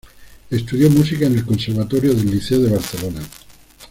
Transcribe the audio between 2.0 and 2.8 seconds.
del Liceo de